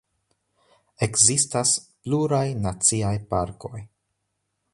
[1.07, 1.75] Ekzistas
[2.07, 3.87] pluraj naciaj parkoj.